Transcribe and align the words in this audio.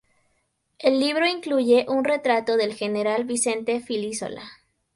El 0.79 0.99
libro 0.99 1.27
incluye 1.27 1.85
un 1.87 2.03
retrato 2.03 2.57
del 2.57 2.73
General 2.73 3.23
Vicente 3.23 3.81
Filísola. 3.81 4.41